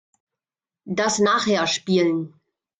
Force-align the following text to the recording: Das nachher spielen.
Das 0.87 1.19
nachher 1.19 1.67
spielen. 1.67 2.33